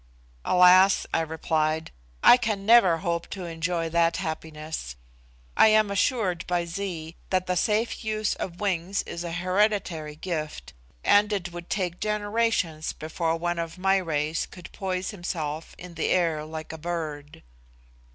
"Alas!" 0.43 1.05
I 1.13 1.21
replied, 1.21 1.91
"I 2.23 2.35
can 2.35 2.65
never 2.65 2.97
hope 3.05 3.29
to 3.29 3.45
enjoy 3.45 3.87
that 3.89 4.17
happiness. 4.17 4.95
I 5.55 5.67
am 5.67 5.91
assured 5.91 6.43
by 6.47 6.65
Zee 6.65 7.15
that 7.29 7.45
the 7.45 7.55
safe 7.55 8.03
use 8.03 8.33
of 8.33 8.59
wings 8.59 9.03
is 9.03 9.23
a 9.23 9.31
hereditary 9.31 10.15
gift, 10.15 10.73
and 11.03 11.31
it 11.31 11.51
would 11.51 11.69
take 11.69 11.99
generations 11.99 12.93
before 12.93 13.37
one 13.37 13.59
of 13.59 13.77
my 13.77 13.97
race 13.97 14.47
could 14.47 14.71
poise 14.71 15.11
himself 15.11 15.75
in 15.77 15.93
the 15.93 16.09
air 16.09 16.45
like 16.45 16.73
a 16.73 16.79
bird." 16.79 17.43